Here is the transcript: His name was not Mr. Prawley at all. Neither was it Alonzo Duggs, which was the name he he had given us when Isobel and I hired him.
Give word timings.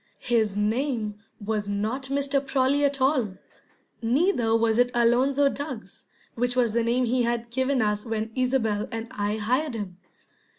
His 0.17 0.57
name 0.57 1.19
was 1.39 1.69
not 1.69 2.05
Mr. 2.05 2.43
Prawley 2.43 2.83
at 2.83 2.99
all. 3.01 3.35
Neither 4.01 4.57
was 4.57 4.79
it 4.79 4.89
Alonzo 4.95 5.47
Duggs, 5.47 6.05
which 6.33 6.55
was 6.55 6.73
the 6.73 6.81
name 6.81 7.05
he 7.05 7.17
he 7.17 7.21
had 7.21 7.51
given 7.51 7.83
us 7.83 8.03
when 8.03 8.31
Isobel 8.35 8.87
and 8.91 9.09
I 9.11 9.35
hired 9.37 9.75
him. 9.75 9.97